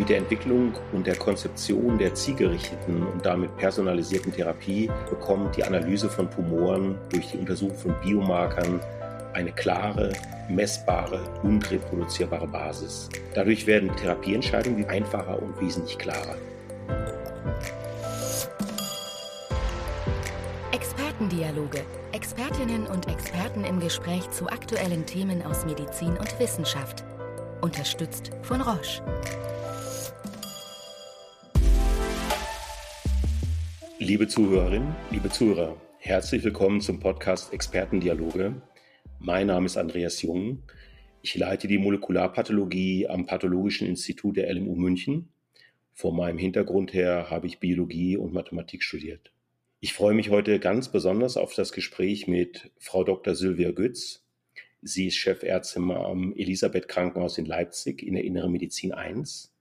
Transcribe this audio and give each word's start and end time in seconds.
Mit 0.00 0.08
der 0.08 0.16
Entwicklung 0.16 0.72
und 0.92 1.06
der 1.06 1.14
Konzeption 1.14 1.98
der 1.98 2.14
zielgerichteten 2.14 3.06
und 3.06 3.26
damit 3.26 3.54
personalisierten 3.58 4.32
Therapie 4.32 4.90
bekommt 5.10 5.58
die 5.58 5.62
Analyse 5.62 6.08
von 6.08 6.30
Tumoren 6.30 6.96
durch 7.10 7.32
die 7.32 7.36
Untersuchung 7.36 7.76
von 7.76 7.94
Biomarkern 8.00 8.80
eine 9.34 9.52
klare, 9.52 10.14
messbare 10.48 11.20
und 11.42 11.70
reproduzierbare 11.70 12.46
Basis. 12.46 13.10
Dadurch 13.34 13.66
werden 13.66 13.94
Therapieentscheidungen 13.94 14.88
einfacher 14.88 15.42
und 15.42 15.60
wesentlich 15.60 15.98
klarer. 15.98 16.36
Expertendialoge. 20.72 21.82
Expertinnen 22.12 22.86
und 22.86 23.06
Experten 23.06 23.64
im 23.64 23.80
Gespräch 23.80 24.30
zu 24.30 24.48
aktuellen 24.48 25.04
Themen 25.04 25.44
aus 25.44 25.66
Medizin 25.66 26.16
und 26.16 26.40
Wissenschaft. 26.40 27.04
Unterstützt 27.60 28.30
von 28.40 28.62
Roche. 28.62 29.02
Liebe 34.02 34.26
Zuhörerinnen, 34.28 34.96
liebe 35.10 35.28
Zuhörer, 35.28 35.78
herzlich 35.98 36.42
willkommen 36.42 36.80
zum 36.80 37.00
Podcast 37.00 37.52
Expertendialoge. 37.52 38.62
Mein 39.18 39.48
Name 39.48 39.66
ist 39.66 39.76
Andreas 39.76 40.22
Jung. 40.22 40.62
Ich 41.20 41.36
leite 41.36 41.68
die 41.68 41.76
Molekularpathologie 41.76 43.08
am 43.08 43.26
Pathologischen 43.26 43.86
Institut 43.86 44.38
der 44.38 44.50
LMU 44.54 44.74
München. 44.74 45.28
Vor 45.92 46.14
meinem 46.14 46.38
Hintergrund 46.38 46.94
her 46.94 47.26
habe 47.28 47.46
ich 47.46 47.60
Biologie 47.60 48.16
und 48.16 48.32
Mathematik 48.32 48.82
studiert. 48.84 49.32
Ich 49.80 49.92
freue 49.92 50.14
mich 50.14 50.30
heute 50.30 50.58
ganz 50.60 50.90
besonders 50.90 51.36
auf 51.36 51.52
das 51.54 51.70
Gespräch 51.70 52.26
mit 52.26 52.70
Frau 52.78 53.04
Dr. 53.04 53.34
Sylvia 53.34 53.70
Götz. 53.70 54.24
Sie 54.80 55.08
ist 55.08 55.16
Chefärztin 55.16 55.90
am 55.90 56.32
Elisabeth 56.36 56.88
Krankenhaus 56.88 57.36
in 57.36 57.44
Leipzig 57.44 58.02
in 58.02 58.14
der 58.14 58.24
Inneren 58.24 58.50
Medizin 58.50 58.92
1. 58.92 59.52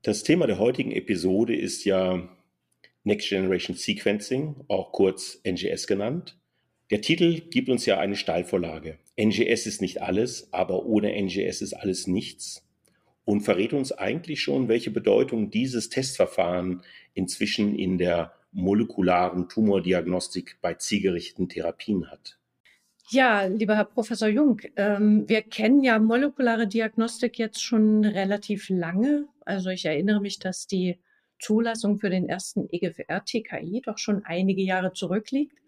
Das 0.00 0.22
Thema 0.22 0.46
der 0.46 0.58
heutigen 0.58 0.92
Episode 0.92 1.54
ist 1.54 1.84
ja 1.84 2.26
Next 3.06 3.28
Generation 3.28 3.76
Sequencing, 3.76 4.56
auch 4.66 4.90
kurz 4.90 5.40
NGS 5.44 5.86
genannt. 5.86 6.36
Der 6.90 7.00
Titel 7.00 7.40
gibt 7.40 7.68
uns 7.68 7.86
ja 7.86 7.98
eine 7.98 8.16
Steilvorlage. 8.16 8.98
NGS 9.16 9.66
ist 9.66 9.80
nicht 9.80 10.02
alles, 10.02 10.52
aber 10.52 10.84
ohne 10.84 11.14
NGS 11.14 11.62
ist 11.62 11.72
alles 11.72 12.08
nichts 12.08 12.66
und 13.24 13.42
verrät 13.42 13.72
uns 13.72 13.92
eigentlich 13.92 14.42
schon, 14.42 14.66
welche 14.66 14.90
Bedeutung 14.90 15.50
dieses 15.50 15.88
Testverfahren 15.88 16.82
inzwischen 17.14 17.78
in 17.78 17.96
der 17.96 18.32
molekularen 18.50 19.48
Tumordiagnostik 19.48 20.58
bei 20.60 20.74
zielgerichteten 20.74 21.48
Therapien 21.48 22.10
hat. 22.10 22.38
Ja, 23.10 23.46
lieber 23.46 23.76
Herr 23.76 23.84
Professor 23.84 24.26
Jung, 24.26 24.60
ähm, 24.74 25.28
wir 25.28 25.42
kennen 25.42 25.84
ja 25.84 26.00
molekulare 26.00 26.66
Diagnostik 26.66 27.38
jetzt 27.38 27.62
schon 27.62 28.04
relativ 28.04 28.68
lange. 28.68 29.28
Also 29.44 29.70
ich 29.70 29.84
erinnere 29.84 30.20
mich, 30.20 30.40
dass 30.40 30.66
die 30.66 30.98
Zulassung 31.38 31.98
für 31.98 32.10
den 32.10 32.28
ersten 32.28 32.68
EGFR-TKI 32.70 33.82
doch 33.84 33.98
schon 33.98 34.24
einige 34.24 34.62
Jahre 34.62 34.92
zurückliegt 34.92 35.58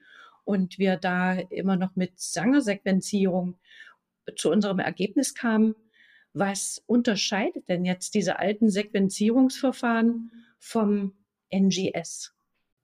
und 0.45 0.79
wir 0.79 0.97
da 0.97 1.35
immer 1.35 1.77
noch 1.77 1.95
mit 1.95 2.19
Sanger-Sequenzierung 2.19 3.59
zu 4.37 4.51
unserem 4.51 4.79
Ergebnis 4.79 5.35
kamen. 5.35 5.75
Was 6.33 6.83
unterscheidet 6.87 7.69
denn 7.69 7.85
jetzt 7.85 8.15
diese 8.15 8.39
alten 8.39 8.71
Sequenzierungsverfahren 8.71 10.33
vom 10.59 11.15
NGS? 11.51 12.35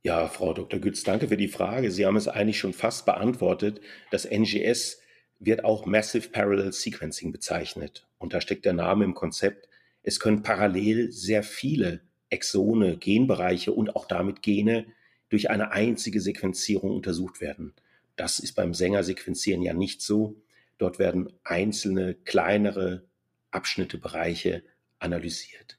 Ja, 0.02 0.28
Frau 0.28 0.52
Dr. 0.52 0.80
Gütz, 0.80 1.02
danke 1.02 1.28
für 1.28 1.36
die 1.36 1.48
Frage. 1.48 1.90
Sie 1.90 2.04
haben 2.04 2.16
es 2.16 2.28
eigentlich 2.28 2.58
schon 2.58 2.74
fast 2.74 3.06
beantwortet. 3.06 3.80
Das 4.10 4.26
NGS 4.26 5.00
wird 5.38 5.64
auch 5.64 5.86
Massive 5.86 6.28
Parallel 6.28 6.72
Sequencing 6.72 7.32
bezeichnet. 7.32 8.06
Und 8.18 8.34
da 8.34 8.40
steckt 8.40 8.66
der 8.66 8.74
Name 8.74 9.04
im 9.04 9.14
Konzept. 9.14 9.68
Es 10.02 10.20
können 10.20 10.42
parallel 10.42 11.10
sehr 11.12 11.42
viele 11.42 12.02
Exone, 12.34 12.96
Genbereiche 12.96 13.72
und 13.72 13.96
auch 13.96 14.06
damit 14.06 14.42
Gene 14.42 14.86
durch 15.30 15.50
eine 15.50 15.72
einzige 15.72 16.20
Sequenzierung 16.20 16.90
untersucht 16.90 17.40
werden. 17.40 17.72
Das 18.16 18.38
ist 18.38 18.54
beim 18.54 18.74
Sänger-Sequenzieren 18.74 19.62
ja 19.62 19.72
nicht 19.72 20.02
so. 20.02 20.36
Dort 20.78 20.98
werden 20.98 21.32
einzelne 21.44 22.14
kleinere 22.14 23.04
Abschnitte, 23.50 23.98
Bereiche 23.98 24.62
analysiert. 24.98 25.78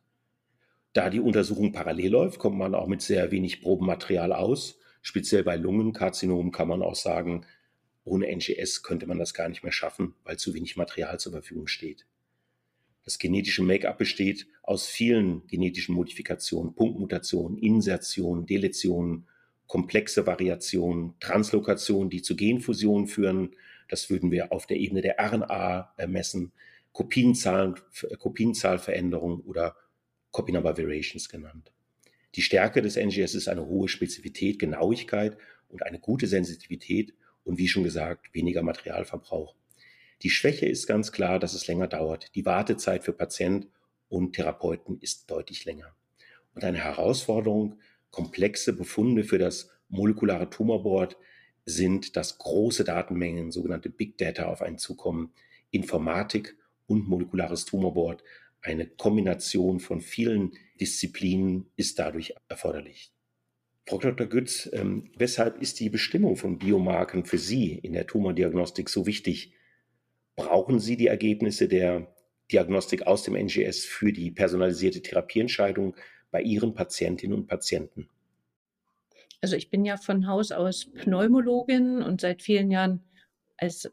Da 0.93 1.09
die 1.09 1.19
Untersuchung 1.19 1.73
parallel 1.73 2.11
läuft, 2.11 2.39
kommt 2.39 2.57
man 2.57 2.73
auch 2.73 2.87
mit 2.87 3.01
sehr 3.01 3.31
wenig 3.31 3.61
Probenmaterial 3.61 4.31
aus. 4.31 4.79
Speziell 5.01 5.43
bei 5.43 5.57
Lungenkarzinomen 5.57 6.51
kann 6.51 6.69
man 6.69 6.81
auch 6.81 6.95
sagen, 6.95 7.45
ohne 8.05 8.27
NGS 8.27 8.81
könnte 8.83 9.05
man 9.07 9.19
das 9.19 9.33
gar 9.33 9.49
nicht 9.49 9.63
mehr 9.63 9.73
schaffen, 9.73 10.15
weil 10.23 10.37
zu 10.37 10.53
wenig 10.53 10.77
Material 10.77 11.19
zur 11.19 11.33
Verfügung 11.33 11.67
steht. 11.67 12.05
Das 13.05 13.19
genetische 13.19 13.61
Make-up 13.61 13.99
besteht 13.99 14.47
aus 14.63 14.87
vielen 14.87 15.45
genetischen 15.45 15.93
Modifikationen, 15.93 16.73
Punktmutationen, 16.73 17.57
Insertionen, 17.59 18.47
Deletionen, 18.47 19.27
komplexe 19.67 20.25
Variationen, 20.25 21.13
Translokationen, 21.19 22.09
die 22.09 22.23
zu 22.23 22.35
Genfusionen 22.35 23.07
führen. 23.07 23.55
Das 23.87 24.09
würden 24.09 24.31
wir 24.31 24.51
auf 24.51 24.65
der 24.65 24.77
Ebene 24.77 25.01
der 25.01 25.17
RNA 25.19 25.93
messen, 26.07 26.51
Kopienzahlen, 26.93 27.75
Kopienzahlveränderungen 28.17 29.41
oder 29.41 29.75
Copy 30.31 30.51
Number 30.51 30.75
Variations 30.77 31.29
genannt. 31.29 31.71
Die 32.33 32.41
Stärke 32.41 32.81
des 32.81 32.95
NGS 32.95 33.35
ist 33.35 33.47
eine 33.47 33.65
hohe 33.65 33.87
Spezifität, 33.87 34.57
Genauigkeit 34.59 35.37
und 35.69 35.83
eine 35.83 35.99
gute 35.99 36.25
Sensitivität 36.25 37.13
und 37.43 37.59
wie 37.59 37.67
schon 37.67 37.83
gesagt, 37.83 38.33
weniger 38.33 38.63
Materialverbrauch. 38.63 39.55
Die 40.21 40.29
Schwäche 40.29 40.65
ist 40.65 40.87
ganz 40.87 41.11
klar, 41.11 41.39
dass 41.39 41.53
es 41.53 41.67
länger 41.67 41.87
dauert. 41.87 42.33
Die 42.35 42.45
Wartezeit 42.45 43.03
für 43.03 43.13
Patient 43.13 43.67
und 44.07 44.33
Therapeuten 44.33 44.97
ist 44.99 45.29
deutlich 45.29 45.65
länger. 45.65 45.95
Und 46.53 46.63
eine 46.63 46.77
Herausforderung, 46.77 47.79
komplexe 48.11 48.73
Befunde 48.73 49.23
für 49.23 49.37
das 49.37 49.69
molekulare 49.89 50.49
Tumorboard 50.49 51.17
sind, 51.65 52.15
dass 52.15 52.37
große 52.37 52.83
Datenmengen, 52.83 53.51
sogenannte 53.51 53.89
Big 53.89 54.17
Data, 54.17 54.45
auf 54.45 54.61
einen 54.61 54.77
zukommen. 54.77 55.33
Informatik 55.71 56.55
und 56.87 57.07
molekulares 57.07 57.65
Tumorboard, 57.65 58.23
eine 58.61 58.87
Kombination 58.87 59.79
von 59.79 60.01
vielen 60.01 60.53
Disziplinen 60.79 61.69
ist 61.75 61.99
dadurch 61.99 62.33
erforderlich. 62.47 63.11
Frau 63.87 63.99
Dr. 63.99 64.25
Gütz, 64.25 64.67
ähm, 64.73 65.11
weshalb 65.15 65.61
ist 65.61 65.79
die 65.79 65.89
Bestimmung 65.89 66.37
von 66.37 66.57
Biomarken 66.57 67.25
für 67.25 67.37
Sie 67.37 67.73
in 67.73 67.93
der 67.93 68.07
Tumordiagnostik 68.07 68.89
so 68.89 69.05
wichtig? 69.05 69.53
Brauchen 70.35 70.79
Sie 70.79 70.97
die 70.97 71.07
Ergebnisse 71.07 71.67
der 71.67 72.07
Diagnostik 72.51 73.07
aus 73.07 73.23
dem 73.23 73.35
NGS 73.35 73.85
für 73.85 74.11
die 74.11 74.31
personalisierte 74.31 75.01
Therapieentscheidung 75.01 75.95
bei 76.31 76.41
Ihren 76.41 76.73
Patientinnen 76.73 77.35
und 77.35 77.47
Patienten? 77.47 78.09
Also 79.41 79.55
ich 79.55 79.69
bin 79.69 79.85
ja 79.85 79.97
von 79.97 80.27
Haus 80.27 80.51
aus 80.51 80.91
Pneumologin 80.91 82.01
und 82.01 82.21
seit 82.21 82.41
vielen 82.41 82.71
Jahren 82.71 83.03
als 83.57 83.91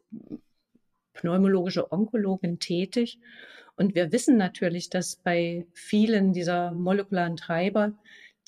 pneumologische 1.14 1.92
Onkologin 1.92 2.59
tätig. 2.59 3.19
Und 3.76 3.94
wir 3.94 4.12
wissen 4.12 4.36
natürlich, 4.36 4.91
dass 4.91 5.16
bei 5.16 5.66
vielen 5.72 6.32
dieser 6.32 6.72
molekularen 6.72 7.36
Treiber 7.36 7.94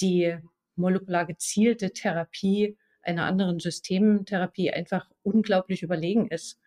die 0.00 0.36
molekular 0.76 1.26
gezielte 1.26 1.92
Therapie 1.92 2.76
einer 3.02 3.24
anderen 3.26 3.60
Systemtherapie 3.60 4.70
einfach 4.70 5.10
unglaublich 5.22 5.82
überlegen 5.82 6.28
ist 6.28 6.58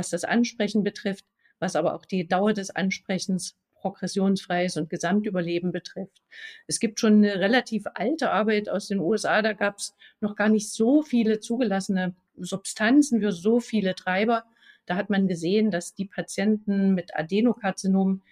was 0.00 0.08
das 0.08 0.24
Ansprechen 0.24 0.82
betrifft, 0.82 1.26
was 1.58 1.76
aber 1.76 1.94
auch 1.94 2.06
die 2.06 2.26
Dauer 2.26 2.54
des 2.54 2.70
Ansprechens 2.70 3.54
progressionsfreies 3.74 4.78
und 4.78 4.88
Gesamtüberleben 4.88 5.72
betrifft. 5.72 6.22
Es 6.66 6.80
gibt 6.80 7.00
schon 7.00 7.16
eine 7.16 7.38
relativ 7.38 7.84
alte 7.92 8.30
Arbeit 8.30 8.70
aus 8.70 8.88
den 8.88 8.98
USA, 8.98 9.42
da 9.42 9.52
gab 9.52 9.76
es 9.76 9.94
noch 10.20 10.36
gar 10.36 10.48
nicht 10.48 10.72
so 10.72 11.02
viele 11.02 11.38
zugelassene 11.40 12.14
Substanzen 12.38 13.20
für 13.20 13.32
so 13.32 13.60
viele 13.60 13.94
Treiber. 13.94 14.44
Da 14.86 14.96
hat 14.96 15.10
man 15.10 15.28
gesehen, 15.28 15.70
dass 15.70 15.94
die 15.94 16.06
Patienten 16.06 16.94
mit 16.94 17.14
Adenokarzinom, 17.14 18.22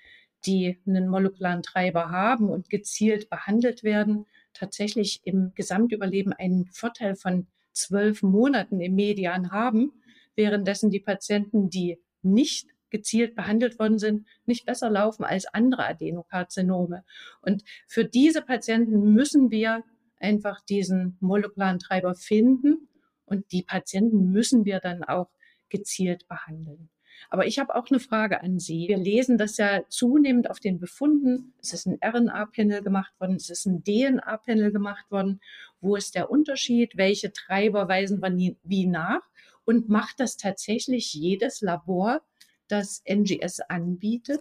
die 0.46 0.78
einen 0.86 1.08
molekularen 1.08 1.62
Treiber 1.62 2.10
haben 2.10 2.48
und 2.48 2.70
gezielt 2.70 3.28
behandelt 3.28 3.82
werden, 3.82 4.24
tatsächlich 4.54 5.20
im 5.24 5.52
Gesamtüberleben 5.54 6.32
einen 6.32 6.66
Vorteil 6.66 7.14
von 7.14 7.46
zwölf 7.72 8.22
Monaten 8.22 8.80
im 8.80 8.94
Median 8.94 9.50
haben 9.50 9.92
währenddessen 10.38 10.90
die 10.90 11.00
Patienten, 11.00 11.68
die 11.68 12.00
nicht 12.22 12.68
gezielt 12.90 13.34
behandelt 13.34 13.78
worden 13.78 13.98
sind, 13.98 14.26
nicht 14.46 14.64
besser 14.64 14.88
laufen 14.88 15.24
als 15.24 15.44
andere 15.52 15.84
Adenokarzinome. 15.86 17.04
Und 17.42 17.64
für 17.86 18.06
diese 18.06 18.40
Patienten 18.40 19.12
müssen 19.12 19.50
wir 19.50 19.84
einfach 20.18 20.62
diesen 20.62 21.18
molekularen 21.20 21.78
Treiber 21.78 22.14
finden 22.14 22.88
und 23.26 23.52
die 23.52 23.62
Patienten 23.62 24.30
müssen 24.30 24.64
wir 24.64 24.80
dann 24.80 25.04
auch 25.04 25.28
gezielt 25.68 26.26
behandeln. 26.28 26.88
Aber 27.30 27.46
ich 27.46 27.58
habe 27.58 27.74
auch 27.74 27.90
eine 27.90 28.00
Frage 28.00 28.42
an 28.42 28.58
Sie. 28.58 28.86
Wir 28.88 28.96
lesen 28.96 29.38
das 29.38 29.56
ja 29.56 29.82
zunehmend 29.88 30.48
auf 30.48 30.60
den 30.60 30.78
Befunden. 30.78 31.52
Es 31.60 31.72
ist 31.72 31.86
ein 31.86 31.98
RNA-Panel 32.02 32.82
gemacht 32.82 33.12
worden, 33.18 33.36
es 33.36 33.50
ist 33.50 33.66
ein 33.66 33.82
DNA-Panel 33.82 34.72
gemacht 34.72 35.10
worden. 35.10 35.40
Wo 35.80 35.96
ist 35.96 36.14
der 36.14 36.30
Unterschied? 36.30 36.96
Welche 36.96 37.32
Treiber 37.32 37.88
weisen 37.88 38.22
wir 38.22 38.56
wie 38.62 38.86
nach? 38.86 39.27
Und 39.68 39.90
macht 39.90 40.18
das 40.18 40.38
tatsächlich 40.38 41.12
jedes 41.12 41.60
Labor, 41.60 42.22
das 42.68 43.02
NGS 43.06 43.60
anbietet? 43.60 44.40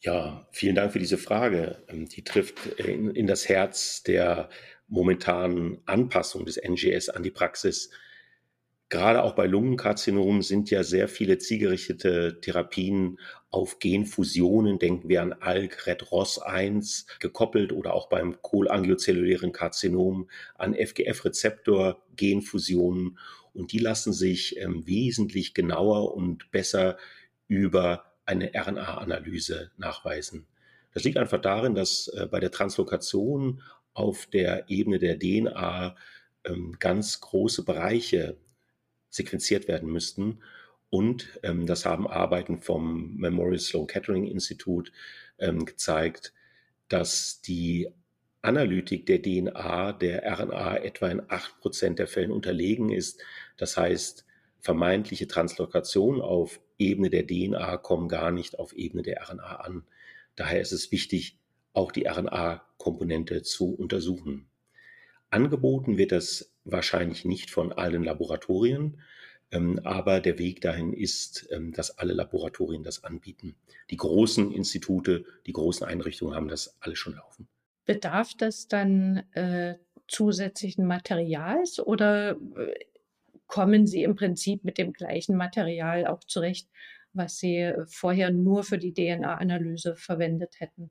Ja, 0.00 0.48
vielen 0.50 0.74
Dank 0.74 0.90
für 0.90 0.98
diese 0.98 1.18
Frage. 1.18 1.84
Ähm, 1.86 2.08
die 2.08 2.24
trifft 2.24 2.66
in, 2.66 3.14
in 3.14 3.28
das 3.28 3.48
Herz 3.48 4.02
der 4.02 4.48
momentanen 4.88 5.78
Anpassung 5.86 6.46
des 6.46 6.56
NGS 6.56 7.10
an 7.10 7.22
die 7.22 7.30
Praxis. 7.30 7.90
Gerade 8.90 9.22
auch 9.22 9.34
bei 9.36 9.46
Lungenkarzinomen 9.46 10.42
sind 10.42 10.68
ja 10.68 10.82
sehr 10.82 11.06
viele 11.06 11.38
zielgerichtete 11.38 12.40
Therapien 12.40 13.20
auf 13.48 13.78
Genfusionen, 13.78 14.80
denken 14.80 15.08
wir 15.08 15.22
an 15.22 15.32
ALK, 15.32 15.86
RED-ROS1 15.86 17.06
gekoppelt 17.20 17.72
oder 17.72 17.94
auch 17.94 18.08
beim 18.08 18.42
cholangiozellulären 18.42 19.52
Karzinom 19.52 20.28
an 20.56 20.74
FGF-Rezeptor-Genfusionen. 20.74 23.16
Und 23.54 23.70
die 23.70 23.78
lassen 23.78 24.12
sich 24.12 24.58
ähm, 24.58 24.84
wesentlich 24.88 25.54
genauer 25.54 26.16
und 26.16 26.50
besser 26.50 26.96
über 27.46 28.06
eine 28.26 28.50
RNA-Analyse 28.54 29.70
nachweisen. 29.76 30.48
Das 30.94 31.04
liegt 31.04 31.16
einfach 31.16 31.40
darin, 31.40 31.76
dass 31.76 32.08
äh, 32.08 32.26
bei 32.26 32.40
der 32.40 32.50
Translokation 32.50 33.62
auf 33.92 34.26
der 34.26 34.68
Ebene 34.68 34.98
der 34.98 35.16
DNA 35.16 35.94
ähm, 36.44 36.74
ganz 36.80 37.20
große 37.20 37.64
Bereiche 37.64 38.36
sequenziert 39.10 39.68
werden 39.68 39.90
müssten. 39.90 40.40
Und 40.88 41.38
ähm, 41.42 41.66
das 41.66 41.84
haben 41.84 42.08
Arbeiten 42.08 42.60
vom 42.60 43.16
Memorial 43.16 43.58
Sloan 43.58 43.86
Kettering 43.86 44.26
Institut 44.26 44.92
ähm, 45.38 45.64
gezeigt, 45.64 46.32
dass 46.88 47.40
die 47.42 47.88
Analytik 48.42 49.06
der 49.06 49.20
DNA 49.20 49.92
der 49.92 50.24
RNA 50.24 50.78
etwa 50.78 51.08
in 51.08 51.22
acht 51.28 51.60
Prozent 51.60 51.98
der 51.98 52.06
Fällen 52.06 52.32
unterlegen 52.32 52.90
ist. 52.90 53.20
Das 53.56 53.76
heißt, 53.76 54.24
vermeintliche 54.60 55.28
Translokation 55.28 56.20
auf 56.20 56.60
Ebene 56.78 57.10
der 57.10 57.26
DNA 57.26 57.76
kommen 57.76 58.08
gar 58.08 58.30
nicht 58.30 58.58
auf 58.58 58.72
Ebene 58.72 59.02
der 59.02 59.28
RNA 59.28 59.56
an. 59.56 59.84
Daher 60.36 60.60
ist 60.60 60.72
es 60.72 60.90
wichtig, 60.90 61.38
auch 61.72 61.92
die 61.92 62.08
RNA-Komponente 62.08 63.42
zu 63.42 63.74
untersuchen. 63.74 64.49
Angeboten 65.30 65.96
wird 65.96 66.12
das 66.12 66.52
wahrscheinlich 66.64 67.24
nicht 67.24 67.50
von 67.50 67.72
allen 67.72 68.04
Laboratorien, 68.04 69.00
ähm, 69.52 69.80
aber 69.84 70.20
der 70.20 70.38
Weg 70.38 70.60
dahin 70.60 70.92
ist, 70.92 71.48
ähm, 71.50 71.72
dass 71.72 71.98
alle 71.98 72.12
Laboratorien 72.12 72.82
das 72.82 73.04
anbieten. 73.04 73.56
Die 73.90 73.96
großen 73.96 74.52
Institute, 74.52 75.24
die 75.46 75.52
großen 75.52 75.86
Einrichtungen 75.86 76.34
haben 76.34 76.48
das 76.48 76.76
alle 76.80 76.96
schon 76.96 77.14
laufen. 77.14 77.48
Bedarf 77.84 78.34
das 78.36 78.68
dann 78.68 79.24
äh, 79.32 79.76
zusätzlichen 80.06 80.86
Materials 80.86 81.80
oder 81.80 82.32
äh, 82.56 82.74
kommen 83.46 83.86
Sie 83.86 84.04
im 84.04 84.14
Prinzip 84.14 84.64
mit 84.64 84.78
dem 84.78 84.92
gleichen 84.92 85.36
Material 85.36 86.06
auch 86.06 86.22
zurecht, 86.24 86.68
was 87.12 87.38
Sie 87.38 87.72
vorher 87.88 88.30
nur 88.30 88.62
für 88.62 88.78
die 88.78 88.94
DNA-Analyse 88.94 89.96
verwendet 89.96 90.60
hätten? 90.60 90.90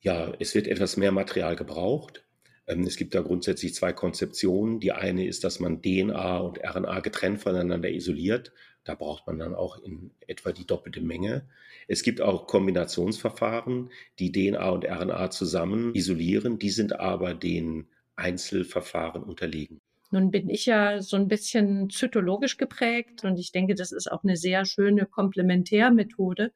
Ja, 0.00 0.32
es 0.38 0.54
wird 0.54 0.68
etwas 0.68 0.96
mehr 0.96 1.10
Material 1.10 1.56
gebraucht. 1.56 2.25
Ähm, 2.66 2.82
es 2.82 2.96
gibt 2.96 3.14
da 3.14 3.20
grundsätzlich 3.20 3.74
zwei 3.74 3.92
Konzeptionen. 3.92 4.80
Die 4.80 4.92
eine 4.92 5.26
ist, 5.26 5.44
dass 5.44 5.60
man 5.60 5.82
DNA 5.82 6.38
und 6.38 6.58
RNA 6.58 7.00
getrennt 7.00 7.40
voneinander 7.40 7.90
isoliert. 7.90 8.52
Da 8.84 8.94
braucht 8.94 9.26
man 9.26 9.38
dann 9.38 9.54
auch 9.54 9.82
in 9.82 10.12
etwa 10.26 10.52
die 10.52 10.66
doppelte 10.66 11.00
Menge. 11.00 11.48
Es 11.88 12.02
gibt 12.02 12.20
auch 12.20 12.46
Kombinationsverfahren, 12.46 13.90
die 14.18 14.32
DNA 14.32 14.68
und 14.70 14.84
RNA 14.84 15.30
zusammen 15.30 15.94
isolieren. 15.94 16.58
Die 16.58 16.70
sind 16.70 16.98
aber 16.98 17.34
den 17.34 17.88
Einzelverfahren 18.14 19.22
unterlegen. 19.22 19.80
Nun 20.10 20.30
bin 20.30 20.48
ich 20.48 20.66
ja 20.66 21.02
so 21.02 21.16
ein 21.16 21.28
bisschen 21.28 21.90
zytologisch 21.90 22.56
geprägt 22.56 23.24
und 23.24 23.38
ich 23.38 23.50
denke, 23.50 23.74
das 23.74 23.90
ist 23.90 24.10
auch 24.10 24.22
eine 24.22 24.36
sehr 24.36 24.64
schöne 24.64 25.04
Komplementärmethode, 25.04 26.52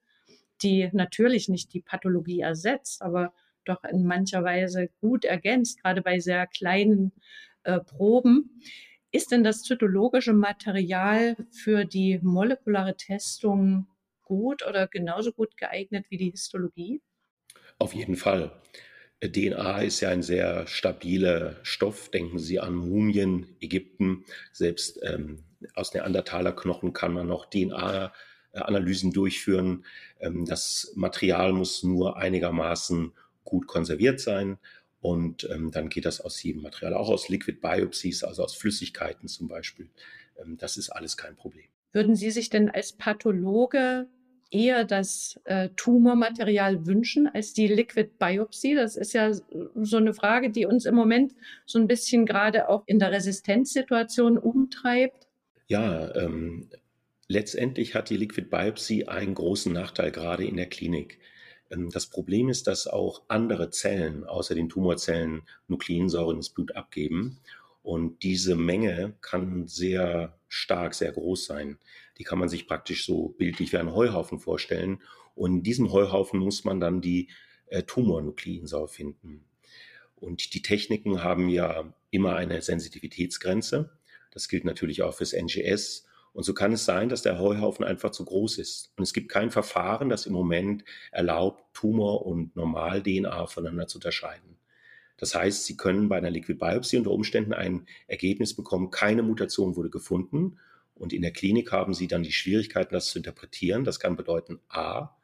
die 0.63 0.89
natürlich 0.93 1.49
nicht 1.49 1.75
die 1.75 1.81
Pathologie 1.81 2.41
ersetzt, 2.41 3.03
aber 3.03 3.33
doch 3.65 3.85
in 3.85 4.05
mancher 4.05 4.45
Weise 4.45 4.89
gut 5.01 5.25
ergänzt, 5.25 5.83
gerade 5.83 6.03
bei 6.03 6.19
sehr 6.19 6.47
kleinen 6.47 7.13
äh, 7.65 7.81
Proben. 7.81 8.61
Ist 9.13 9.33
denn 9.33 9.43
das 9.43 9.63
zytologische 9.63 10.33
Material 10.33 11.37
für 11.51 11.85
die 11.85 12.21
molekulare 12.23 12.97
Testung 12.97 13.89
gut 14.23 14.65
oder 14.67 14.87
genauso 14.87 15.33
gut 15.33 15.57
geeignet 15.57 16.07
wie 16.11 16.17
die 16.17 16.31
Histologie? 16.31 17.03
Auf 17.79 17.95
jeden 17.95 18.17
Fall. 18.17 18.53
DNA 19.23 19.83
ist 19.83 20.01
ja 20.01 20.09
ein 20.09 20.23
sehr 20.23 20.67
stabiler 20.67 21.57
Stoff. 21.63 22.11
Denken 22.11 22.39
Sie 22.39 22.59
an 22.59 22.75
Mumien, 22.75 23.47
Ägypten. 23.61 24.25
Selbst 24.53 24.99
ähm, 25.03 25.45
aus 25.75 25.93
Neandertaler 25.93 26.53
Knochen 26.53 26.93
kann 26.93 27.13
man 27.13 27.27
noch 27.27 27.47
DNA-Analysen 27.51 29.13
durchführen. 29.13 29.85
Ähm, 30.21 30.47
das 30.47 30.93
Material 30.95 31.53
muss 31.53 31.83
nur 31.83 32.17
einigermaßen 32.17 33.13
gut 33.51 33.67
konserviert 33.67 34.21
sein. 34.21 34.59
Und 35.01 35.49
ähm, 35.51 35.71
dann 35.71 35.89
geht 35.89 36.05
das 36.05 36.21
aus 36.21 36.43
jedem 36.43 36.63
Material, 36.63 36.95
auch 36.95 37.09
aus 37.09 37.29
Liquid 37.29 37.61
Biopsies, 37.61 38.23
also 38.23 38.45
aus 38.45 38.55
Flüssigkeiten 38.55 39.29
zum 39.29 39.49
Beispiel. 39.49 39.91
Ähm, 40.41 40.57
das 40.59 40.77
ist 40.77 40.91
alles 40.91 41.17
kein 41.17 41.37
Problem. 41.37 41.67
Würden 41.93 42.15
Sie 42.17 42.31
sich 42.31 42.51
denn 42.51 42.71
als 42.71 42.93
Pathologe 42.93 44.07
eher 44.51 44.85
das 44.85 45.41
äh, 45.45 45.71
Tumormaterial 45.77 46.87
wünschen 46.87 47.29
als 47.29 47.53
die 47.53 47.69
Liquid 47.69 48.11
Biopsy? 48.19 48.75
Das 48.75 48.97
ist 48.97 49.13
ja 49.13 49.33
so 49.33 49.97
eine 49.97 50.13
Frage, 50.13 50.51
die 50.51 50.67
uns 50.67 50.85
im 50.85 50.95
Moment 50.95 51.35
so 51.67 51.79
ein 51.79 51.87
bisschen 51.87 52.27
gerade 52.27 52.69
auch 52.69 52.83
in 52.87 52.99
der 52.99 53.11
Resistenzsituation 53.13 54.39
umtreibt. 54.39 55.29
Ja, 55.69 56.15
ähm, 56.15 56.69
letztendlich 57.29 57.95
hat 57.95 58.11
die 58.11 58.17
Liquid 58.17 58.49
Biopsy 58.51 59.05
einen 59.05 59.35
großen 59.35 59.73
Nachteil 59.73 60.11
gerade 60.11 60.45
in 60.45 60.57
der 60.57 60.67
Klinik. 60.67 61.21
Ähm, 61.71 61.91
das 61.91 62.07
Problem 62.07 62.49
ist, 62.49 62.67
dass 62.67 62.87
auch 62.87 63.23
andere 63.29 63.71
Zellen 63.71 64.25
außer 64.25 64.55
den 64.55 64.69
Tumorzellen 64.69 65.43
Nukleinsäuren 65.69 66.37
ins 66.37 66.51
Blut 66.51 66.77
abgeben. 66.77 67.39
Und 67.83 68.23
diese 68.23 68.57
Menge 68.57 69.15
kann 69.23 69.67
sehr 69.67 70.37
stark, 70.49 70.95
sehr 70.95 71.13
groß 71.13 71.47
sein. 71.47 71.79
Die 72.19 72.25
kann 72.25 72.39
man 72.39 72.49
sich 72.49 72.67
praktisch 72.67 73.07
so 73.07 73.29
bildlich 73.39 73.73
wie 73.73 73.79
einen 73.79 73.95
Heuhaufen 73.95 74.39
vorstellen. 74.39 75.01
Und 75.35 75.57
in 75.57 75.63
diesem 75.63 75.91
Heuhaufen 75.91 76.41
muss 76.41 76.65
man 76.65 76.81
dann 76.81 77.01
die 77.01 77.29
äh, 77.67 77.83
Tumornukleinsäure 77.83 78.89
finden. 78.89 79.45
Und 80.17 80.53
die 80.53 80.61
Techniken 80.61 81.23
haben 81.23 81.49
ja 81.49 81.95
immer 82.11 82.37
eine 82.37 82.61
Sensitivitätsgrenze. 82.61 83.91
Das 84.33 84.49
gilt 84.49 84.65
natürlich 84.65 85.03
auch 85.03 85.15
fürs 85.15 85.33
NGS. 85.33 86.07
Und 86.33 86.45
so 86.45 86.55
kann 86.55 86.73
es 86.73 86.85
sein, 86.85 87.09
dass 87.09 87.23
der 87.23 87.39
Heuhaufen 87.39 87.85
einfach 87.85 88.11
zu 88.11 88.25
groß 88.25 88.59
ist. 88.59 88.93
Und 88.97 89.03
es 89.03 89.13
gibt 89.13 89.31
kein 89.31 89.51
Verfahren, 89.51 90.09
das 90.09 90.27
im 90.27 90.33
Moment 90.33 90.85
erlaubt, 91.11 91.63
Tumor 91.75 92.25
und 92.25 92.55
Normal-DNA 92.55 93.47
voneinander 93.47 93.89
zu 93.89 93.99
unterscheiden. 93.99 94.57
Das 95.17 95.35
heißt, 95.35 95.67
Sie 95.67 95.77
können 95.77 96.09
bei 96.09 96.17
einer 96.17 96.31
Liquid 96.31 96.59
Biopsy 96.59 96.97
unter 96.97 97.11
Umständen 97.11 97.53
ein 97.53 97.87
Ergebnis 98.07 98.55
bekommen, 98.55 98.91
keine 98.91 99.23
Mutation 99.23 99.77
wurde 99.77 99.91
gefunden. 99.91 100.59
Und 100.95 101.13
in 101.13 101.23
der 101.23 101.33
Klinik 101.33 101.73
haben 101.73 101.95
Sie 101.95 102.07
dann 102.07 102.23
die 102.23 102.33
Schwierigkeiten, 102.33 102.95
das 102.95 103.09
zu 103.09 103.19
interpretieren. 103.19 103.85
Das 103.85 104.01
kann 104.01 104.17
bedeuten, 104.17 104.61
a, 104.69 105.17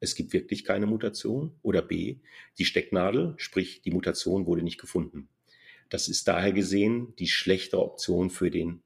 es 0.00 0.14
gibt 0.14 0.32
wirklich 0.32 0.64
keine 0.64 0.86
Mutation 0.86 1.56
oder 1.62 1.82
b, 1.82 2.18
die 2.58 2.64
Stecknadel, 2.64 3.34
sprich 3.36 3.82
die 3.82 3.90
Mutation 3.90 4.46
wurde 4.46 4.62
nicht 4.62 4.80
gefunden. 4.80 5.28
Das 5.88 6.08
ist 6.08 6.28
daher 6.28 6.52
gesehen 6.52 7.14
die 7.18 7.26
schlechtere 7.28 7.82
Option 7.82 8.30
für 8.30 8.50
den 8.50 8.82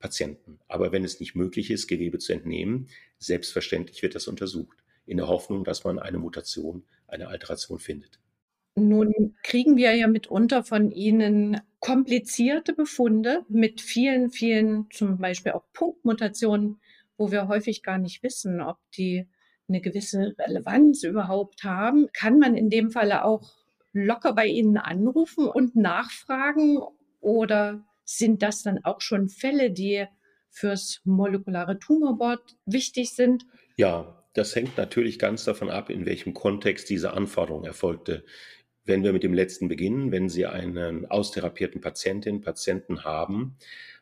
Patienten. 0.00 0.58
Aber 0.66 0.90
wenn 0.92 1.04
es 1.04 1.20
nicht 1.20 1.36
möglich 1.36 1.70
ist, 1.70 1.86
Gewebe 1.86 2.18
zu 2.18 2.32
entnehmen, 2.32 2.88
selbstverständlich 3.18 4.02
wird 4.02 4.14
das 4.14 4.26
untersucht, 4.26 4.78
in 5.06 5.18
der 5.18 5.28
Hoffnung, 5.28 5.62
dass 5.64 5.84
man 5.84 5.98
eine 5.98 6.18
Mutation, 6.18 6.84
eine 7.06 7.28
Alteration 7.28 7.78
findet. 7.78 8.18
Nun 8.76 9.36
kriegen 9.42 9.76
wir 9.76 9.94
ja 9.94 10.06
mitunter 10.06 10.64
von 10.64 10.90
Ihnen 10.90 11.60
komplizierte 11.80 12.72
Befunde 12.72 13.44
mit 13.48 13.80
vielen, 13.80 14.30
vielen, 14.30 14.88
zum 14.90 15.18
Beispiel 15.18 15.52
auch 15.52 15.64
Punktmutationen, 15.72 16.80
wo 17.16 17.30
wir 17.30 17.48
häufig 17.48 17.82
gar 17.82 17.98
nicht 17.98 18.22
wissen, 18.22 18.60
ob 18.60 18.78
die 18.96 19.26
eine 19.68 19.80
gewisse 19.80 20.34
Relevanz 20.38 21.02
überhaupt 21.02 21.64
haben. 21.64 22.08
Kann 22.12 22.38
man 22.38 22.56
in 22.56 22.70
dem 22.70 22.90
Falle 22.90 23.24
auch 23.24 23.52
locker 23.92 24.34
bei 24.34 24.46
Ihnen 24.46 24.76
anrufen 24.76 25.46
und 25.46 25.76
nachfragen 25.76 26.78
oder 27.20 27.84
sind 28.16 28.42
das 28.42 28.62
dann 28.62 28.84
auch 28.84 29.00
schon 29.00 29.28
Fälle, 29.28 29.70
die 29.70 30.06
fürs 30.48 31.00
molekulare 31.04 31.78
Tumorboard 31.78 32.56
wichtig 32.66 33.14
sind? 33.14 33.44
Ja, 33.76 34.24
das 34.34 34.54
hängt 34.56 34.76
natürlich 34.76 35.18
ganz 35.18 35.44
davon 35.44 35.70
ab, 35.70 35.90
in 35.90 36.06
welchem 36.06 36.34
Kontext 36.34 36.90
diese 36.90 37.12
Anforderung 37.12 37.64
erfolgte. 37.64 38.24
Wenn 38.84 39.04
wir 39.04 39.12
mit 39.12 39.22
dem 39.22 39.34
letzten 39.34 39.68
beginnen, 39.68 40.10
wenn 40.10 40.28
Sie 40.28 40.46
einen 40.46 41.06
austherapierten 41.06 41.80
Patientin, 41.80 42.40
Patienten 42.40 43.04
haben, 43.04 43.56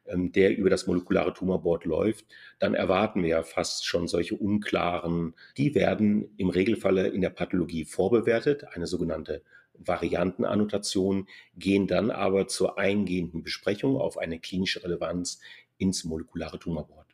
ähm, 0.06 0.32
der 0.32 0.56
über 0.56 0.70
das 0.70 0.86
molekulare 0.86 1.34
Tumorboard 1.34 1.84
läuft, 1.84 2.24
dann 2.58 2.74
erwarten 2.74 3.22
wir 3.22 3.28
ja 3.28 3.42
fast 3.42 3.86
schon 3.86 4.08
solche 4.08 4.36
unklaren, 4.36 5.34
die 5.58 5.74
werden 5.74 6.32
im 6.38 6.48
Regelfalle 6.48 7.08
in 7.08 7.20
der 7.20 7.30
Pathologie 7.30 7.84
vorbewertet, 7.84 8.64
eine 8.72 8.86
sogenannte 8.86 9.42
Variantenannotation, 9.78 11.28
gehen 11.56 11.86
dann 11.86 12.10
aber 12.10 12.48
zur 12.48 12.78
eingehenden 12.78 13.42
Besprechung 13.42 13.96
auf 13.96 14.18
eine 14.18 14.38
klinische 14.38 14.82
Relevanz 14.82 15.40
ins 15.78 16.04
molekulare 16.04 16.58
Tumorboard. 16.58 17.06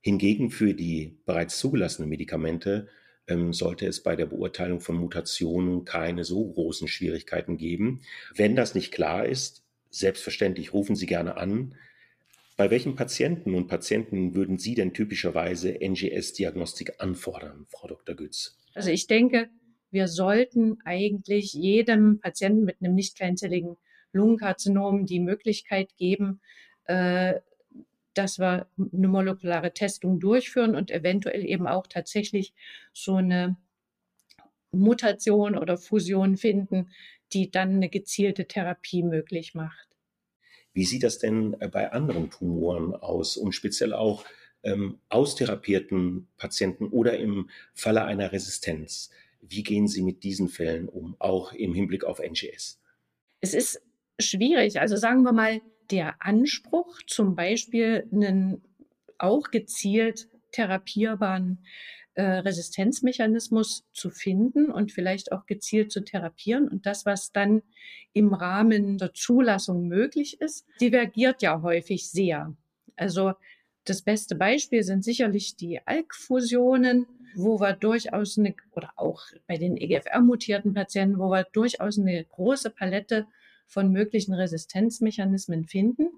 Hingegen 0.00 0.50
für 0.50 0.74
die 0.74 1.16
bereits 1.24 1.58
zugelassenen 1.58 2.10
Medikamente 2.10 2.88
ähm, 3.26 3.52
sollte 3.52 3.86
es 3.86 4.02
bei 4.02 4.16
der 4.16 4.26
Beurteilung 4.26 4.80
von 4.80 4.96
Mutationen 4.96 5.84
keine 5.84 6.24
so 6.24 6.46
großen 6.46 6.88
Schwierigkeiten 6.88 7.56
geben. 7.56 8.02
Wenn 8.34 8.56
das 8.56 8.74
nicht 8.74 8.92
klar 8.92 9.24
ist, 9.26 9.64
selbstverständlich 9.90 10.72
rufen 10.72 10.96
Sie 10.96 11.06
gerne 11.06 11.36
an. 11.36 11.74
Bei 12.56 12.70
welchen 12.70 12.94
Patienten 12.94 13.54
und 13.54 13.66
Patienten 13.66 14.34
würden 14.34 14.58
Sie 14.58 14.74
denn 14.74 14.92
typischerweise 14.92 15.80
NGS-Diagnostik 15.80 17.00
anfordern, 17.00 17.66
Frau 17.68 17.88
Dr. 17.88 18.14
Gütz? 18.14 18.58
Also 18.74 18.90
ich 18.90 19.06
denke, 19.06 19.48
wir 19.94 20.08
sollten 20.08 20.78
eigentlich 20.84 21.54
jedem 21.54 22.18
Patienten 22.20 22.64
mit 22.64 22.76
einem 22.80 22.94
nicht 22.94 23.16
kleinzelligen 23.16 23.76
Lungenkarzinom 24.12 25.06
die 25.06 25.20
Möglichkeit 25.20 25.96
geben, 25.96 26.40
äh, 26.84 27.34
dass 28.12 28.38
wir 28.38 28.68
eine 28.76 29.08
molekulare 29.08 29.72
Testung 29.72 30.20
durchführen 30.20 30.74
und 30.74 30.90
eventuell 30.90 31.44
eben 31.44 31.66
auch 31.66 31.86
tatsächlich 31.86 32.52
so 32.92 33.16
eine 33.16 33.56
Mutation 34.72 35.56
oder 35.56 35.78
Fusion 35.78 36.36
finden, 36.36 36.90
die 37.32 37.50
dann 37.50 37.76
eine 37.76 37.88
gezielte 37.88 38.46
Therapie 38.46 39.04
möglich 39.04 39.54
macht. 39.54 39.88
Wie 40.72 40.84
sieht 40.84 41.04
das 41.04 41.18
denn 41.18 41.56
äh, 41.60 41.68
bei 41.68 41.92
anderen 41.92 42.30
Tumoren 42.30 42.94
aus 42.94 43.36
und 43.36 43.52
speziell 43.52 43.92
auch 43.92 44.24
ähm, 44.64 44.98
austherapierten 45.08 46.26
Patienten 46.36 46.88
oder 46.88 47.16
im 47.16 47.48
Falle 47.74 48.04
einer 48.04 48.32
Resistenz? 48.32 49.10
Wie 49.48 49.62
gehen 49.62 49.88
Sie 49.88 50.02
mit 50.02 50.22
diesen 50.22 50.48
Fällen 50.48 50.88
um, 50.88 51.16
auch 51.18 51.52
im 51.52 51.74
Hinblick 51.74 52.04
auf 52.04 52.18
NGS? 52.18 52.80
Es 53.40 53.54
ist 53.54 53.82
schwierig. 54.18 54.80
Also 54.80 54.96
sagen 54.96 55.22
wir 55.22 55.32
mal, 55.32 55.60
der 55.90 56.16
Anspruch, 56.20 57.02
zum 57.06 57.34
Beispiel 57.34 58.08
einen 58.12 58.62
auch 59.18 59.50
gezielt 59.50 60.28
therapierbaren 60.52 61.64
äh, 62.14 62.22
Resistenzmechanismus 62.22 63.84
zu 63.92 64.08
finden 64.10 64.70
und 64.70 64.92
vielleicht 64.92 65.32
auch 65.32 65.46
gezielt 65.46 65.90
zu 65.90 66.04
therapieren. 66.04 66.68
Und 66.68 66.86
das, 66.86 67.04
was 67.06 67.32
dann 67.32 67.62
im 68.12 68.32
Rahmen 68.32 68.98
der 68.98 69.14
Zulassung 69.14 69.88
möglich 69.88 70.40
ist, 70.40 70.64
divergiert 70.80 71.42
ja 71.42 71.60
häufig 71.62 72.08
sehr. 72.08 72.56
Also 72.96 73.32
das 73.84 74.02
beste 74.02 74.36
Beispiel 74.36 74.82
sind 74.82 75.04
sicherlich 75.04 75.56
die 75.56 75.80
ALK-Fusionen, 75.84 77.06
wo 77.36 77.60
wir 77.60 77.72
durchaus 77.72 78.38
eine, 78.38 78.54
oder 78.72 78.92
auch 78.96 79.22
bei 79.46 79.56
den 79.56 79.76
EGFR-mutierten 79.76 80.74
Patienten, 80.74 81.18
wo 81.18 81.30
wir 81.30 81.44
durchaus 81.52 81.98
eine 81.98 82.24
große 82.24 82.70
Palette 82.70 83.26
von 83.66 83.92
möglichen 83.92 84.34
Resistenzmechanismen 84.34 85.64
finden, 85.64 86.08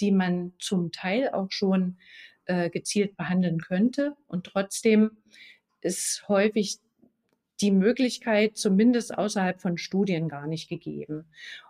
die 0.00 0.12
man 0.12 0.52
zum 0.58 0.92
Teil 0.92 1.30
auch 1.30 1.50
schon 1.50 1.98
äh, 2.46 2.70
gezielt 2.70 3.16
behandeln 3.16 3.60
könnte. 3.60 4.16
Und 4.26 4.44
trotzdem 4.44 5.18
ist 5.80 6.24
häufig 6.28 6.78
die 7.60 7.70
Möglichkeit, 7.70 8.56
zumindest 8.56 9.16
außerhalb 9.16 9.60
von 9.60 9.78
Studien, 9.78 10.28
gar 10.28 10.46
nicht 10.46 10.68
gegeben. 10.68 11.26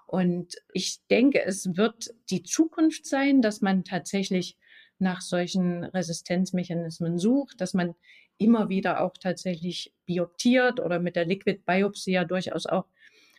Und 0.06 0.56
ich 0.72 1.00
denke, 1.10 1.44
es 1.44 1.76
wird 1.76 2.14
die 2.30 2.42
Zukunft 2.42 3.06
sein, 3.06 3.42
dass 3.42 3.60
man 3.60 3.84
tatsächlich 3.84 4.56
nach 4.98 5.20
solchen 5.20 5.84
Resistenzmechanismen 5.84 7.18
sucht, 7.18 7.60
dass 7.60 7.74
man 7.74 7.94
immer 8.42 8.68
wieder 8.68 9.00
auch 9.00 9.16
tatsächlich 9.18 9.92
bioptiert 10.06 10.80
oder 10.80 10.98
mit 10.98 11.16
der 11.16 11.24
Liquid 11.24 11.60
Biopsie 11.64 12.12
ja 12.12 12.24
durchaus 12.24 12.66
auch 12.66 12.86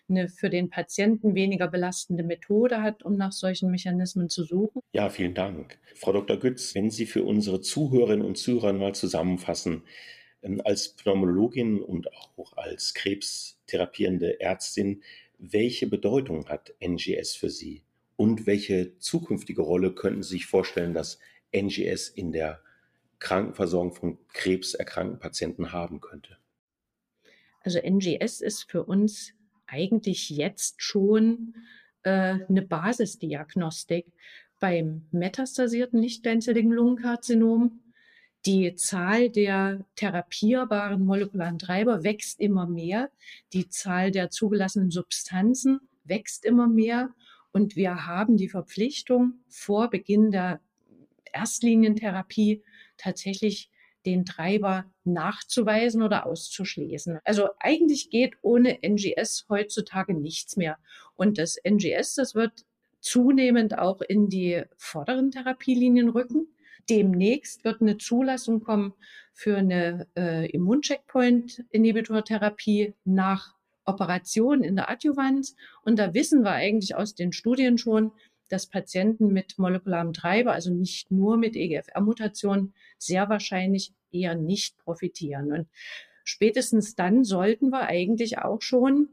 eine 0.10 0.28
für 0.28 0.50
den 0.50 0.70
Patienten 0.70 1.36
weniger 1.36 1.68
belastende 1.68 2.24
Methode 2.24 2.82
hat, 2.82 3.04
um 3.04 3.16
nach 3.16 3.32
solchen 3.32 3.72
Mechanismen 3.72 4.30
zu 4.30 4.44
suchen. 4.44 4.82
Ja, 4.94 5.10
vielen 5.10 5.34
Dank. 5.34 5.80
Frau 5.96 6.12
Dr. 6.12 6.38
Gütz, 6.38 6.76
wenn 6.76 6.90
Sie 6.90 7.06
für 7.06 7.24
unsere 7.24 7.62
Zuhörerinnen 7.62 8.26
und 8.26 8.38
Zuhörer 8.38 8.74
mal 8.74 8.94
zusammenfassen, 8.94 9.84
ähm, 10.42 10.62
als 10.64 10.90
Pneumologin 10.90 11.82
und 11.82 12.10
auch 12.14 12.58
als 12.58 12.94
krebstherapierende 12.94 14.40
Ärztin, 14.42 15.04
welche 15.38 15.88
Bedeutung 15.88 16.48
hat 16.48 16.74
NGS 16.80 17.36
für 17.36 17.50
Sie? 17.50 17.84
Und 18.16 18.46
welche 18.46 18.98
zukünftige 19.00 19.62
Rolle 19.62 19.94
könnten 19.94 20.24
Sie 20.24 20.36
sich 20.36 20.46
vorstellen, 20.46 20.94
dass 20.94 21.20
NGS 21.52 22.10
in 22.10 22.32
der 22.32 22.62
Krankenversorgung 23.24 23.94
von 23.94 24.18
krebserkrankten 24.34 25.20
Patienten 25.20 25.72
haben 25.72 26.02
könnte? 26.02 26.38
Also 27.62 27.80
NGS 27.80 28.42
ist 28.42 28.70
für 28.70 28.84
uns 28.84 29.34
eigentlich 29.66 30.30
jetzt 30.30 30.84
schon 30.84 31.56
äh, 32.04 32.36
eine 32.48 32.62
Basisdiagnostik 32.62 34.06
beim 34.60 35.08
metastasierten 35.12 36.00
nicht-glänzeligen 36.00 36.72
Lungenkarzinom. 36.72 37.80
Die 38.46 38.76
Zahl 38.76 39.30
der 39.30 39.86
therapierbaren 39.96 41.06
molekularen 41.06 41.60
Treiber 41.60 42.04
wächst 42.04 42.42
immer 42.42 42.68
mehr. 42.68 43.10
Die 43.54 43.70
Zahl 43.70 44.12
der 44.12 44.30
zugelassenen 44.32 44.92
Substanzen 44.92 45.80
wächst 46.04 46.44
immer 46.44 46.68
mehr. 46.68 47.16
Und 47.54 47.78
wir 47.78 48.06
haben 48.06 48.36
die 48.36 48.50
Verpflichtung, 48.50 49.36
vor 49.48 49.90
Beginn 49.90 50.32
der 50.32 50.60
Erstlinientherapie 51.32 52.64
tatsächlich 52.98 53.70
den 54.06 54.26
Treiber 54.26 54.86
nachzuweisen 55.04 56.02
oder 56.02 56.26
auszuschließen. 56.26 57.20
Also 57.24 57.50
eigentlich 57.60 58.10
geht 58.10 58.34
ohne 58.42 58.84
NGS 58.84 59.46
heutzutage 59.50 60.14
nichts 60.14 60.58
mehr. 60.58 60.78
Und 61.16 61.38
das 61.38 61.58
NGS, 61.58 62.16
das 62.16 62.36
wird 62.36 62.66
zunehmend 63.00 63.78
auch 63.78 64.02
in 64.02 64.28
die 64.30 64.64
vorderen 64.78 65.32
Therapielinien 65.32 66.10
rücken. 66.10 66.48
Demnächst 66.90 67.64
wird 67.64 67.80
eine 67.82 67.98
Zulassung 67.98 68.62
kommen 68.62 68.94
für 69.34 69.56
eine 69.58 70.08
äh, 70.18 70.50
Immuncheckpoint-Inhibitor-Therapie 70.52 72.94
nach 73.06 73.56
Operation 73.86 74.64
in 74.64 74.76
der 74.76 74.90
Adjuvanz. 74.90 75.56
Und 75.84 76.00
da 76.00 76.14
wissen 76.14 76.44
wir 76.44 76.52
eigentlich 76.52 76.96
aus 76.96 77.16
den 77.16 77.34
Studien 77.34 77.78
schon, 77.78 78.14
dass 78.50 78.68
Patienten 78.68 79.28
mit 79.28 79.58
molekularem 79.58 80.14
Treiber, 80.14 80.54
also 80.54 80.74
nicht 80.74 81.12
nur 81.12 81.38
mit 81.38 81.56
EGFR-Mutationen, 81.56 82.74
sehr 82.98 83.30
wahrscheinlich 83.30 83.94
eher 84.12 84.36
nicht 84.36 84.78
profitieren. 84.78 85.52
Und 85.52 85.68
spätestens 86.24 86.96
dann 86.96 87.24
sollten 87.24 87.70
wir 87.70 87.88
eigentlich 87.88 88.38
auch 88.38 88.62
schon 88.62 89.10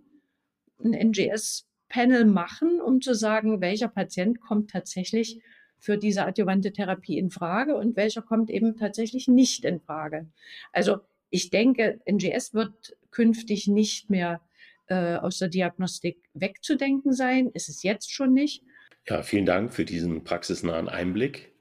ein 0.83 0.93
NGS-Panel 0.95 2.25
machen, 2.25 2.81
um 2.81 3.01
zu 3.01 3.15
sagen, 3.15 3.61
welcher 3.61 3.89
Patient 3.89 4.41
kommt 4.41 4.71
tatsächlich 4.71 5.41
für 5.79 5.97
diese 5.97 6.27
adjuvante 6.27 6.73
Therapie 6.73 7.19
in 7.19 7.31
Frage 7.31 7.77
und 7.77 7.97
welcher 7.97 8.23
kommt 8.23 8.51
eben 8.51 8.77
tatsächlich 8.77 9.29
nicht 9.29 9.65
in 9.65 9.81
Frage. 9.81 10.29
Also 10.73 10.99
ich 11.31 11.51
denke, 11.51 12.01
NGS 12.05 12.55
wird 12.55 12.97
künftig 13.11 13.67
nicht 13.67 14.11
mehr 14.11 14.41
äh, 14.89 15.17
aus 15.17 15.39
der 15.39 15.49
Diagnostik 15.49 16.19
wegzudenken 16.35 17.13
sein. 17.13 17.51
Ist 17.55 17.69
es 17.69 17.83
jetzt 17.83 18.13
schon 18.13 18.35
nicht. 18.35 18.63
Ja, 19.07 19.23
vielen 19.23 19.47
Dank 19.47 19.73
für 19.73 19.85
diesen 19.85 20.25
praxisnahen 20.25 20.89
Einblick. 20.89 21.53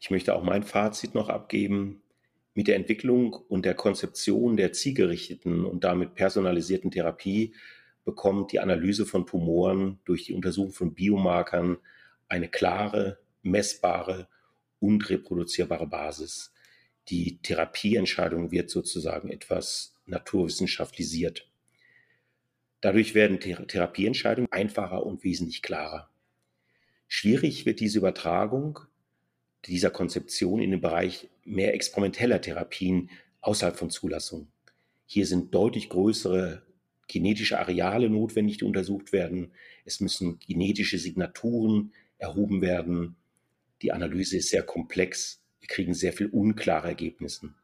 Ich 0.00 0.10
möchte 0.10 0.34
auch 0.34 0.42
mein 0.42 0.62
Fazit 0.62 1.14
noch 1.14 1.28
abgeben. 1.28 2.02
Mit 2.54 2.68
der 2.68 2.76
Entwicklung 2.76 3.34
und 3.34 3.66
der 3.66 3.74
Konzeption 3.74 4.56
der 4.56 4.72
zielgerichteten 4.72 5.64
und 5.66 5.84
damit 5.84 6.14
personalisierten 6.14 6.90
Therapie 6.90 7.54
bekommt 8.04 8.52
die 8.52 8.60
Analyse 8.60 9.04
von 9.04 9.26
Tumoren 9.26 9.98
durch 10.04 10.24
die 10.24 10.32
Untersuchung 10.32 10.72
von 10.72 10.94
Biomarkern 10.94 11.76
eine 12.28 12.48
klare, 12.48 13.18
messbare 13.42 14.28
und 14.78 15.10
reproduzierbare 15.10 15.86
Basis. 15.86 16.54
Die 17.08 17.38
Therapieentscheidung 17.42 18.52
wird 18.52 18.70
sozusagen 18.70 19.28
etwas 19.28 19.96
naturwissenschaftliert. 20.06 21.48
Dadurch 22.80 23.14
werden 23.14 23.40
Therapieentscheidungen 23.40 24.50
einfacher 24.52 25.04
und 25.04 25.24
wesentlich 25.24 25.62
klarer. 25.62 26.08
Schwierig 27.08 27.66
wird 27.66 27.80
diese 27.80 27.98
Übertragung 27.98 28.80
dieser 29.64 29.90
Konzeption 29.90 30.60
in 30.60 30.70
den 30.70 30.80
Bereich 30.80 31.28
mehr 31.44 31.74
experimenteller 31.74 32.40
Therapien 32.40 33.10
außerhalb 33.40 33.76
von 33.76 33.90
Zulassung. 33.90 34.48
Hier 35.06 35.26
sind 35.26 35.54
deutlich 35.54 35.88
größere 35.88 36.62
genetische 37.08 37.58
Areale 37.58 38.10
notwendig, 38.10 38.58
die 38.58 38.64
untersucht 38.64 39.12
werden. 39.12 39.52
Es 39.84 40.00
müssen 40.00 40.38
genetische 40.40 40.98
Signaturen 40.98 41.92
erhoben 42.18 42.60
werden. 42.60 43.16
Die 43.82 43.92
Analyse 43.92 44.38
ist 44.38 44.50
sehr 44.50 44.62
komplex. 44.62 45.40
Wir 45.60 45.68
kriegen 45.68 45.94
sehr 45.94 46.12
viel 46.12 46.26
unklare 46.26 46.88
Ergebnisse. 46.88 47.54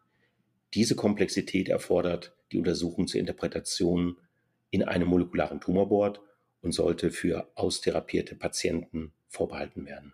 Diese 0.74 0.94
Komplexität 0.94 1.68
erfordert 1.68 2.34
die 2.52 2.58
Untersuchung 2.58 3.06
zur 3.06 3.20
Interpretation 3.20 4.16
in 4.70 4.82
einem 4.82 5.08
molekularen 5.08 5.60
Tumorboard 5.60 6.20
und 6.62 6.72
sollte 6.72 7.10
für 7.10 7.48
austherapierte 7.54 8.34
Patienten 8.34 9.12
vorbehalten 9.28 9.86
werden. 9.86 10.12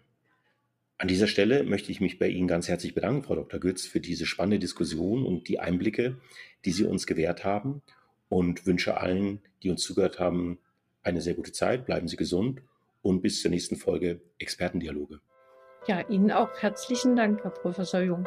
An 1.00 1.07
dieser 1.07 1.28
Stelle 1.28 1.62
möchte 1.62 1.93
ich 1.93 2.00
mich 2.00 2.19
bei 2.19 2.26
Ihnen 2.28 2.49
ganz 2.49 2.67
herzlich 2.67 2.95
bedanken, 2.95 3.23
Frau 3.23 3.37
Dr. 3.37 3.61
Götz, 3.61 3.87
für 3.87 4.00
diese 4.00 4.26
spannende 4.26 4.59
Diskussion 4.59 5.25
und 5.25 5.47
die 5.47 5.61
Einblicke, 5.61 6.17
die 6.64 6.73
Sie 6.73 6.85
uns 6.85 7.07
gewährt 7.07 7.45
haben 7.45 7.83
und 8.28 8.67
wünsche 8.67 8.97
allen, 8.97 9.40
die 9.62 9.71
uns 9.71 9.83
zugehört 9.83 10.19
haben, 10.19 10.59
eine 11.05 11.21
sehr 11.21 11.35
gute 11.35 11.52
Zeit. 11.52 11.87
Bleiben 11.87 12.09
Sie 12.09 12.17
gesund 12.17 12.62
und 13.02 13.21
bis 13.21 13.40
zur 13.40 13.52
nächsten 13.52 13.76
Folge 13.76 14.21
Expertendialoge. 14.38 15.21
Ja, 15.87 16.00
Ihnen 16.09 16.33
auch 16.33 16.50
herzlichen 16.59 17.14
Dank, 17.14 17.45
Herr 17.45 17.52
Professor 17.52 18.00
Jung. 18.00 18.26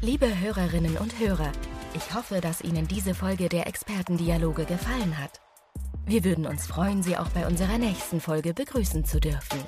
Liebe 0.00 0.26
Hörerinnen 0.40 0.96
und 0.96 1.18
Hörer, 1.18 1.52
ich 1.94 2.14
hoffe, 2.14 2.40
dass 2.40 2.62
Ihnen 2.62 2.86
diese 2.86 3.14
Folge 3.14 3.48
der 3.48 3.66
Expertendialoge 3.66 4.64
gefallen 4.64 5.18
hat. 5.18 5.40
Wir 6.06 6.24
würden 6.24 6.46
uns 6.46 6.66
freuen, 6.66 7.02
Sie 7.02 7.16
auch 7.16 7.28
bei 7.28 7.46
unserer 7.46 7.78
nächsten 7.78 8.20
Folge 8.20 8.54
begrüßen 8.54 9.04
zu 9.04 9.20
dürfen. 9.20 9.60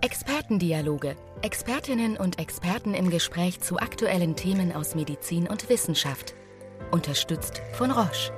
Expertendialoge. 0.00 1.16
Expertinnen 1.42 2.16
und 2.16 2.38
Experten 2.38 2.94
im 2.94 3.10
Gespräch 3.10 3.60
zu 3.60 3.78
aktuellen 3.78 4.36
Themen 4.36 4.72
aus 4.72 4.94
Medizin 4.94 5.46
und 5.46 5.68
Wissenschaft. 5.68 6.34
Unterstützt 6.90 7.62
von 7.72 7.90
Roche. 7.90 8.32